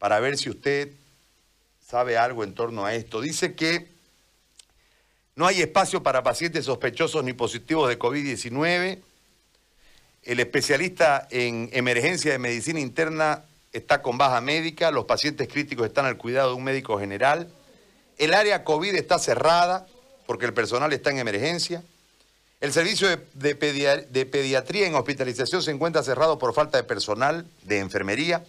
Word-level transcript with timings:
para 0.00 0.18
ver 0.18 0.38
si 0.38 0.48
usted 0.48 0.88
sabe 1.86 2.16
algo 2.16 2.42
en 2.42 2.54
torno 2.54 2.86
a 2.86 2.94
esto. 2.94 3.20
Dice 3.20 3.54
que 3.54 3.86
no 5.36 5.46
hay 5.46 5.60
espacio 5.60 6.02
para 6.02 6.22
pacientes 6.22 6.64
sospechosos 6.64 7.22
ni 7.22 7.34
positivos 7.34 7.88
de 7.88 7.98
COVID-19. 7.98 8.98
El 10.22 10.40
especialista 10.40 11.28
en 11.30 11.68
emergencia 11.72 12.32
de 12.32 12.38
medicina 12.38 12.80
interna 12.80 13.44
está 13.72 14.00
con 14.00 14.16
baja 14.16 14.40
médica, 14.40 14.90
los 14.90 15.04
pacientes 15.04 15.48
críticos 15.48 15.86
están 15.86 16.06
al 16.06 16.16
cuidado 16.16 16.48
de 16.48 16.54
un 16.56 16.64
médico 16.64 16.98
general. 16.98 17.48
El 18.16 18.32
área 18.32 18.64
COVID 18.64 18.94
está 18.94 19.18
cerrada 19.18 19.86
porque 20.26 20.46
el 20.46 20.54
personal 20.54 20.94
está 20.94 21.10
en 21.10 21.18
emergencia. 21.18 21.82
El 22.60 22.72
servicio 22.72 23.06
de, 23.34 23.54
pediatría 23.54 24.86
en 24.86 24.94
hospitalización 24.94 25.62
se 25.62 25.70
encuentra 25.70 26.02
cerrado 26.02 26.38
por 26.38 26.54
falta 26.54 26.78
de 26.78 26.84
personal 26.84 27.46
de 27.64 27.78
enfermería 27.80 28.44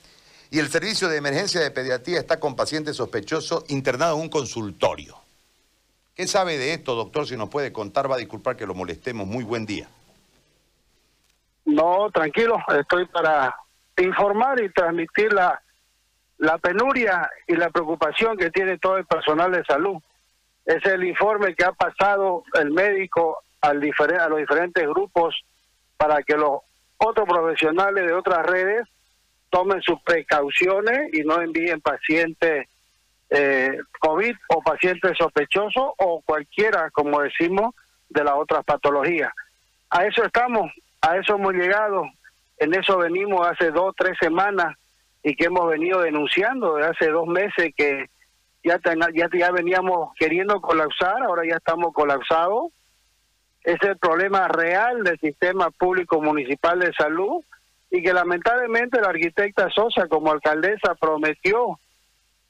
y 0.51 0.59
el 0.59 0.67
servicio 0.67 1.07
de 1.07 1.15
emergencia 1.15 1.61
de 1.61 1.71
pediatría 1.71 2.19
está 2.19 2.37
con 2.37 2.57
paciente 2.57 2.93
sospechoso 2.93 3.63
internado 3.69 4.17
en 4.17 4.23
un 4.23 4.29
consultorio. 4.29 5.17
¿Qué 6.13 6.27
sabe 6.27 6.57
de 6.57 6.73
esto, 6.73 6.93
doctor? 6.93 7.25
Si 7.25 7.37
nos 7.37 7.47
puede 7.47 7.71
contar, 7.71 8.11
va 8.11 8.15
a 8.15 8.19
disculpar 8.19 8.57
que 8.57 8.67
lo 8.67 8.75
molestemos. 8.75 9.25
Muy 9.25 9.45
buen 9.45 9.65
día. 9.65 9.87
No, 11.63 12.11
tranquilo, 12.11 12.57
estoy 12.77 13.05
para 13.05 13.55
informar 13.97 14.61
y 14.61 14.69
transmitir 14.73 15.31
la, 15.31 15.61
la 16.37 16.57
penuria 16.57 17.29
y 17.47 17.55
la 17.55 17.69
preocupación 17.69 18.35
que 18.35 18.51
tiene 18.51 18.77
todo 18.77 18.97
el 18.97 19.05
personal 19.05 19.53
de 19.53 19.63
salud. 19.63 20.01
Es 20.65 20.85
el 20.85 21.05
informe 21.05 21.55
que 21.55 21.63
ha 21.63 21.71
pasado 21.71 22.43
el 22.55 22.71
médico 22.71 23.41
al 23.61 23.77
a 23.77 24.27
los 24.27 24.39
diferentes 24.39 24.85
grupos 24.85 25.33
para 25.95 26.21
que 26.23 26.35
los 26.35 26.59
otros 26.97 27.27
profesionales 27.27 28.05
de 28.05 28.13
otras 28.13 28.45
redes 28.45 28.85
tomen 29.51 29.81
sus 29.81 30.01
precauciones 30.01 31.13
y 31.13 31.21
no 31.21 31.39
envíen 31.41 31.81
pacientes 31.81 32.67
eh, 33.29 33.77
COVID 33.99 34.35
o 34.47 34.61
pacientes 34.61 35.17
sospechosos 35.17 35.91
o 35.97 36.21
cualquiera, 36.25 36.89
como 36.89 37.21
decimos, 37.21 37.75
de 38.09 38.23
las 38.23 38.33
otras 38.35 38.65
patologías. 38.65 39.31
A 39.89 40.05
eso 40.05 40.23
estamos, 40.25 40.71
a 41.01 41.17
eso 41.17 41.35
hemos 41.35 41.53
llegado, 41.53 42.05
en 42.57 42.73
eso 42.73 42.97
venimos 42.97 43.45
hace 43.47 43.71
dos, 43.71 43.93
tres 43.95 44.17
semanas 44.19 44.75
y 45.23 45.35
que 45.35 45.45
hemos 45.45 45.69
venido 45.69 46.01
denunciando 46.01 46.75
desde 46.75 46.89
hace 46.89 47.07
dos 47.09 47.27
meses 47.27 47.73
que 47.75 48.09
ya, 48.63 48.79
ya, 49.13 49.29
ya 49.31 49.51
veníamos 49.51 50.13
queriendo 50.17 50.59
colapsar, 50.61 51.23
ahora 51.23 51.43
ya 51.47 51.57
estamos 51.57 51.93
colapsados. 51.93 52.71
Es 53.63 53.77
el 53.83 53.97
problema 53.97 54.47
real 54.47 55.03
del 55.03 55.19
sistema 55.19 55.69
público 55.69 56.21
municipal 56.21 56.79
de 56.79 56.91
salud 56.93 57.43
y 57.91 58.01
que 58.01 58.13
lamentablemente 58.13 59.01
la 59.01 59.09
arquitecta 59.09 59.69
Sosa 59.69 60.07
como 60.07 60.31
alcaldesa 60.31 60.95
prometió 60.95 61.77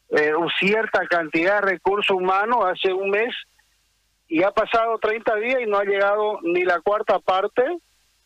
eh, 0.10 0.32
cierta 0.60 1.06
cantidad 1.08 1.62
de 1.62 1.72
recursos 1.72 2.16
humanos 2.16 2.60
hace 2.66 2.94
un 2.94 3.10
mes 3.10 3.34
y 4.28 4.44
ha 4.44 4.52
pasado 4.52 4.98
30 5.00 5.36
días 5.38 5.60
y 5.62 5.70
no 5.70 5.78
ha 5.78 5.84
llegado 5.84 6.40
ni 6.44 6.64
la 6.64 6.80
cuarta 6.80 7.20
parte 7.20 7.64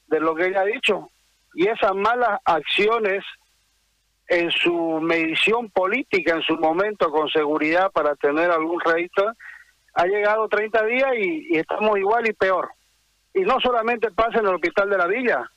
de 0.07 0.19
lo 0.19 0.35
que 0.35 0.47
ella 0.47 0.61
ha 0.61 0.65
dicho. 0.65 1.09
Y 1.55 1.67
esas 1.67 1.95
malas 1.95 2.39
acciones 2.43 3.23
en 4.27 4.51
su 4.51 4.99
medición 5.01 5.69
política 5.69 6.35
en 6.35 6.41
su 6.41 6.57
momento 6.57 7.09
con 7.11 7.29
seguridad 7.29 7.91
para 7.91 8.15
tener 8.15 8.51
algún 8.51 8.79
rédito, 8.81 9.31
ha 9.93 10.05
llegado 10.05 10.47
30 10.47 10.85
días 10.85 11.11
y, 11.17 11.57
estamos 11.57 11.97
igual 11.97 12.27
y 12.27 12.33
peor. 12.33 12.69
Y 13.33 13.41
no 13.41 13.59
solamente 13.59 14.11
pasa 14.11 14.39
en 14.39 14.47
el 14.47 14.55
hospital 14.55 14.89
de 14.89 14.97
la 14.97 15.07
villa, 15.07 15.51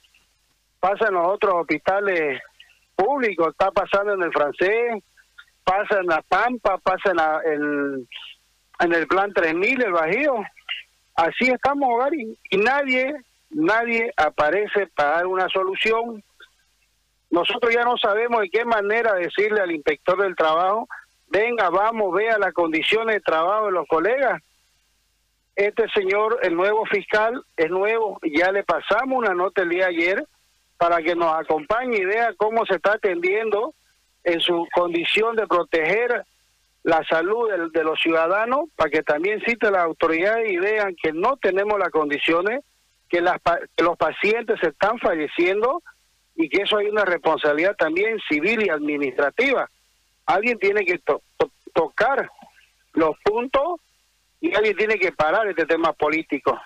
pasa 0.80 1.08
en 1.08 1.14
los 1.14 1.26
otros 1.26 1.54
hospitales 1.54 2.40
públicos, 2.94 3.48
está 3.48 3.70
pasando 3.70 4.14
en 4.14 4.22
el 4.22 4.32
francés, 4.32 5.02
pasa 5.64 6.00
en 6.00 6.06
la 6.06 6.22
Pampa, 6.22 6.78
pasa 6.78 7.12
en, 7.44 8.08
en, 8.80 8.92
el 8.92 9.06
plan 9.06 9.32
3000, 9.32 9.82
el 9.82 9.92
Bajío. 9.92 10.34
Así 11.14 11.50
estamos, 11.50 11.88
Gary, 11.98 12.38
y 12.50 12.56
nadie, 12.58 13.14
nadie 13.50 14.12
aparece 14.16 14.86
para 14.94 15.10
dar 15.10 15.26
una 15.26 15.48
solución 15.48 16.22
nosotros 17.30 17.74
ya 17.74 17.84
no 17.84 17.96
sabemos 17.98 18.40
de 18.40 18.50
qué 18.50 18.64
manera 18.64 19.14
decirle 19.14 19.60
al 19.60 19.72
inspector 19.72 20.20
del 20.20 20.34
trabajo, 20.34 20.88
venga, 21.28 21.68
vamos, 21.68 22.14
vea 22.14 22.38
las 22.38 22.54
condiciones 22.54 23.16
de 23.16 23.20
trabajo 23.20 23.66
de 23.66 23.72
los 23.72 23.86
colegas. 23.86 24.42
Este 25.54 25.88
señor, 25.90 26.38
el 26.42 26.54
nuevo 26.54 26.86
fiscal, 26.86 27.44
es 27.56 27.70
nuevo, 27.70 28.18
ya 28.22 28.50
le 28.52 28.62
pasamos 28.64 29.18
una 29.18 29.34
nota 29.34 29.62
el 29.62 29.68
día 29.68 29.86
ayer 29.86 30.24
para 30.78 31.02
que 31.02 31.14
nos 31.14 31.34
acompañe 31.34 31.98
y 31.98 32.04
vea 32.04 32.32
cómo 32.36 32.64
se 32.64 32.76
está 32.76 32.92
atendiendo 32.94 33.74
en 34.24 34.40
su 34.40 34.66
condición 34.72 35.36
de 35.36 35.46
proteger 35.46 36.24
la 36.84 37.04
salud 37.04 37.50
de, 37.72 37.84
los 37.84 38.00
ciudadanos, 38.00 38.70
para 38.76 38.88
que 38.88 39.02
también 39.02 39.42
cite 39.44 39.70
las 39.70 39.84
autoridades 39.84 40.50
y 40.50 40.56
vean 40.56 40.94
que 40.94 41.12
no 41.12 41.36
tenemos 41.36 41.78
las 41.78 41.90
condiciones, 41.90 42.64
que, 43.08 43.20
las, 43.20 43.38
que 43.76 43.82
los 43.82 43.96
pacientes 43.98 44.62
están 44.62 44.98
falleciendo 44.98 45.82
y 46.36 46.48
que 46.48 46.62
eso 46.62 46.78
hay 46.78 46.86
una 46.86 47.04
responsabilidad 47.04 47.74
también 47.76 48.18
civil 48.28 48.64
y 48.64 48.70
administrativa. 48.70 49.68
Alguien 50.24 50.58
tiene 50.58 50.84
que 50.84 51.00
tocar 51.74 52.30
los 52.92 53.18
puntos 53.24 53.80
y 54.40 54.54
alguien 54.54 54.76
tiene 54.76 54.98
que 54.98 55.10
parar 55.10 55.48
este 55.48 55.66
tema 55.66 55.92
político, 55.92 56.58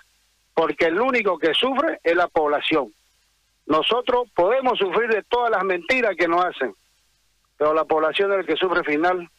porque 0.53 0.85
el 0.85 1.01
único 1.01 1.39
que 1.39 1.53
sufre 1.53 1.99
es 2.03 2.15
la 2.15 2.27
población. 2.27 2.93
Nosotros 3.65 4.29
podemos 4.35 4.77
sufrir 4.77 5.09
de 5.09 5.23
todas 5.23 5.51
las 5.51 5.63
mentiras 5.63 6.15
que 6.17 6.27
nos 6.27 6.43
hacen, 6.43 6.75
pero 7.57 7.73
la 7.73 7.85
población 7.85 8.31
es 8.33 8.39
el 8.39 8.45
que 8.45 8.57
sufre 8.57 8.83
final, 8.83 9.29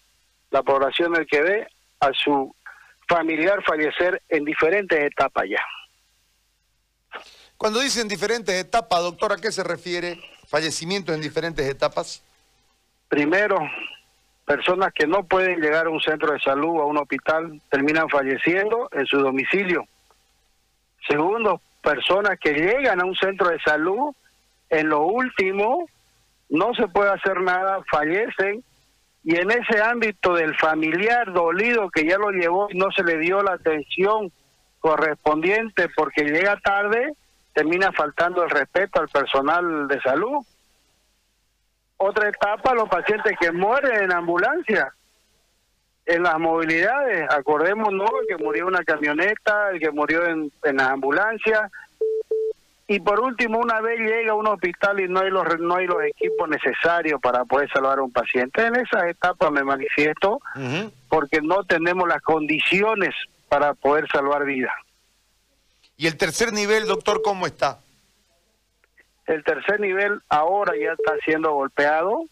la 0.50 0.62
población 0.62 1.12
es 1.14 1.20
el 1.20 1.26
que 1.26 1.42
ve 1.42 1.66
a 2.00 2.12
su 2.12 2.54
familiar 3.08 3.62
fallecer 3.64 4.22
en 4.28 4.44
diferentes 4.44 4.98
etapas 4.98 5.44
ya. 5.48 5.62
Cuando 7.56 7.80
dicen 7.80 8.08
diferentes 8.08 8.54
etapas, 8.54 9.02
doctor, 9.02 9.32
¿a 9.32 9.36
qué 9.36 9.52
se 9.52 9.62
refiere? 9.62 10.18
¿Fallecimientos 10.48 11.14
en 11.14 11.20
diferentes 11.20 11.66
etapas? 11.66 12.22
Primero, 13.08 13.58
personas 14.44 14.92
que 14.92 15.06
no 15.06 15.24
pueden 15.24 15.60
llegar 15.60 15.86
a 15.86 15.90
un 15.90 16.00
centro 16.00 16.32
de 16.32 16.40
salud 16.40 16.78
o 16.78 16.82
a 16.82 16.86
un 16.86 16.98
hospital 16.98 17.60
terminan 17.70 18.08
falleciendo 18.08 18.88
en 18.92 19.06
su 19.06 19.18
domicilio. 19.18 19.86
Segundo, 21.06 21.60
personas 21.84 22.38
que 22.40 22.52
llegan 22.52 23.00
a 23.00 23.04
un 23.04 23.14
centro 23.14 23.50
de 23.50 23.60
salud, 23.60 24.14
en 24.70 24.88
lo 24.88 25.02
último, 25.02 25.86
no 26.48 26.74
se 26.74 26.88
puede 26.88 27.10
hacer 27.10 27.40
nada, 27.40 27.80
fallecen, 27.90 28.64
y 29.22 29.36
en 29.36 29.50
ese 29.50 29.80
ámbito 29.82 30.34
del 30.34 30.54
familiar 30.56 31.32
dolido 31.32 31.90
que 31.90 32.06
ya 32.06 32.18
lo 32.18 32.30
llevó 32.30 32.68
y 32.70 32.76
no 32.76 32.90
se 32.90 33.04
le 33.04 33.18
dio 33.18 33.42
la 33.42 33.52
atención 33.52 34.30
correspondiente 34.80 35.88
porque 35.96 36.24
llega 36.24 36.58
tarde, 36.60 37.14
termina 37.54 37.90
faltando 37.92 38.44
el 38.44 38.50
respeto 38.50 39.00
al 39.00 39.08
personal 39.08 39.88
de 39.88 40.00
salud. 40.02 40.44
Otra 41.96 42.28
etapa, 42.28 42.74
los 42.74 42.88
pacientes 42.88 43.34
que 43.40 43.50
mueren 43.50 44.02
en 44.02 44.12
ambulancia, 44.12 44.92
en 46.06 46.22
las 46.22 46.38
movilidades, 46.38 47.26
acordémonos 47.30 48.10
el 48.22 48.36
que 48.36 48.42
murió 48.42 48.62
en 48.62 48.68
una 48.68 48.84
camioneta, 48.84 49.70
el 49.70 49.80
que 49.80 49.90
murió 49.90 50.26
en, 50.26 50.52
en 50.62 50.76
las 50.76 50.88
ambulancias, 50.88 51.70
y 52.86 53.00
por 53.00 53.20
último, 53.20 53.58
una 53.58 53.80
vez 53.80 53.98
llega 53.98 54.32
a 54.32 54.34
un 54.34 54.46
hospital 54.46 55.00
y 55.00 55.08
no 55.08 55.20
hay 55.20 55.30
los 55.30 55.58
no 55.58 55.76
hay 55.76 55.86
los 55.86 56.02
equipos 56.04 56.48
necesarios 56.48 57.18
para 57.20 57.44
poder 57.44 57.70
salvar 57.70 57.98
a 57.98 58.02
un 58.02 58.12
paciente. 58.12 58.66
En 58.66 58.76
esa 58.76 59.08
etapa 59.08 59.50
me 59.50 59.64
manifiesto 59.64 60.40
porque 61.08 61.40
no 61.40 61.64
tenemos 61.64 62.06
las 62.06 62.20
condiciones 62.20 63.14
para 63.48 63.72
poder 63.72 64.06
salvar 64.08 64.44
vidas. 64.44 64.74
¿Y 65.96 66.08
el 66.08 66.16
tercer 66.18 66.52
nivel, 66.52 66.86
doctor, 66.86 67.22
cómo 67.22 67.46
está? 67.46 67.78
El 69.26 69.42
tercer 69.44 69.80
nivel 69.80 70.20
ahora 70.28 70.74
ya 70.76 70.92
está 70.92 71.16
siendo 71.24 71.52
golpeado. 71.52 72.26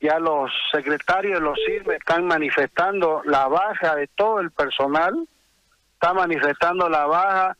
Ya 0.00 0.18
los 0.18 0.50
secretarios 0.72 1.34
de 1.34 1.44
los 1.44 1.58
CIRME 1.66 1.96
están 1.96 2.26
manifestando 2.26 3.22
la 3.24 3.48
baja 3.48 3.96
de 3.96 4.06
todo 4.08 4.40
el 4.40 4.50
personal, 4.50 5.28
está 5.94 6.14
manifestando 6.14 6.88
la 6.88 7.06
baja 7.06 7.56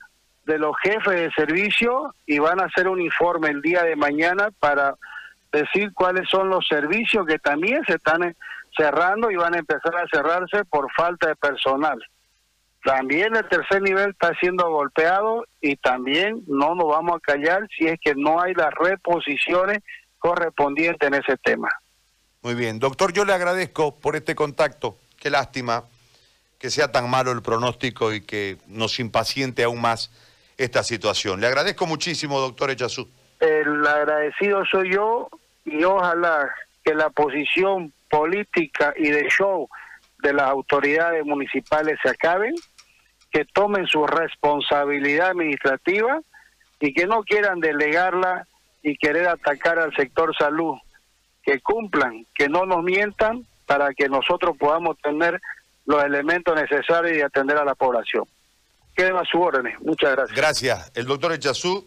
de 0.46 0.58
los 0.58 0.74
jefes 0.82 1.14
de 1.14 1.30
servicio 1.32 2.14
y 2.26 2.38
van 2.38 2.60
a 2.60 2.64
hacer 2.64 2.88
un 2.88 3.00
informe 3.00 3.48
el 3.48 3.60
día 3.60 3.82
de 3.82 3.94
mañana 3.94 4.48
para 4.58 4.94
decir 5.52 5.92
cuáles 5.92 6.28
son 6.28 6.48
los 6.48 6.66
servicios 6.66 7.26
que 7.26 7.38
también 7.38 7.84
se 7.84 7.94
están 7.94 8.34
cerrando 8.76 9.30
y 9.30 9.36
van 9.36 9.54
a 9.54 9.58
empezar 9.58 9.94
a 9.96 10.06
cerrarse 10.10 10.64
por 10.64 10.90
falta 10.92 11.28
de 11.28 11.36
personal. 11.36 12.02
También 12.82 13.36
el 13.36 13.46
tercer 13.48 13.82
nivel 13.82 14.10
está 14.10 14.32
siendo 14.40 14.70
golpeado 14.70 15.44
y 15.60 15.76
también 15.76 16.42
no 16.46 16.74
nos 16.74 16.86
vamos 16.86 17.16
a 17.16 17.20
callar 17.20 17.68
si 17.76 17.86
es 17.86 18.00
que 18.00 18.14
no 18.14 18.40
hay 18.40 18.54
las 18.54 18.72
reposiciones 18.72 19.80
correspondientes 20.18 21.06
en 21.06 21.14
ese 21.14 21.36
tema. 21.36 21.68
Muy 22.42 22.54
bien, 22.54 22.78
doctor, 22.78 23.12
yo 23.12 23.26
le 23.26 23.34
agradezco 23.34 23.94
por 23.96 24.16
este 24.16 24.34
contacto. 24.34 24.96
Qué 25.18 25.28
lástima 25.28 25.84
que 26.58 26.70
sea 26.70 26.90
tan 26.90 27.10
malo 27.10 27.32
el 27.32 27.42
pronóstico 27.42 28.14
y 28.14 28.22
que 28.22 28.56
nos 28.66 28.98
impaciente 28.98 29.62
aún 29.62 29.80
más 29.80 30.10
esta 30.56 30.82
situación. 30.82 31.40
Le 31.40 31.46
agradezco 31.46 31.86
muchísimo, 31.86 32.40
doctor 32.40 32.70
Echazú. 32.70 33.08
El 33.40 33.86
agradecido 33.86 34.64
soy 34.66 34.92
yo 34.92 35.28
y 35.64 35.84
ojalá 35.84 36.50
que 36.82 36.94
la 36.94 37.10
posición 37.10 37.92
política 38.10 38.94
y 38.96 39.10
de 39.10 39.28
show 39.28 39.68
de 40.22 40.32
las 40.32 40.48
autoridades 40.48 41.24
municipales 41.24 41.98
se 42.02 42.10
acaben, 42.10 42.54
que 43.30 43.44
tomen 43.44 43.86
su 43.86 44.06
responsabilidad 44.06 45.30
administrativa 45.30 46.20
y 46.80 46.92
que 46.94 47.06
no 47.06 47.22
quieran 47.22 47.60
delegarla 47.60 48.46
y 48.82 48.96
querer 48.96 49.28
atacar 49.28 49.78
al 49.78 49.94
sector 49.94 50.34
salud, 50.36 50.76
que 51.42 51.60
cumplan, 51.60 52.26
que 52.34 52.48
no 52.48 52.66
nos 52.66 52.82
mientan 52.82 53.46
para 53.66 53.92
que 53.94 54.08
nosotros 54.08 54.56
podamos 54.58 54.98
tener 54.98 55.40
los 55.86 56.04
elementos 56.04 56.54
necesarios 56.54 57.16
y 57.16 57.20
atender 57.20 57.56
a 57.56 57.64
la 57.64 57.74
población. 57.74 58.24
Queden 58.96 59.16
a 59.16 59.24
su 59.24 59.40
órdenes. 59.40 59.80
Muchas 59.80 60.12
gracias. 60.12 60.36
Gracias. 60.36 60.92
El 60.94 61.06
doctor 61.06 61.32
Echazú. 61.32 61.86